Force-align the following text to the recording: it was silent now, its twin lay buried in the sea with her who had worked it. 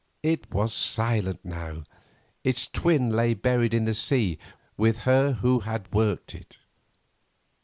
it 0.23 0.51
was 0.51 0.73
silent 0.73 1.45
now, 1.45 1.83
its 2.43 2.67
twin 2.67 3.11
lay 3.11 3.35
buried 3.35 3.71
in 3.71 3.85
the 3.85 3.93
sea 3.93 4.39
with 4.75 5.01
her 5.05 5.33
who 5.33 5.59
had 5.59 5.93
worked 5.93 6.33
it. 6.33 6.57